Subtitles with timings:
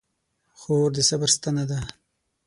[0.59, 1.79] خور د صبر ستنه ده.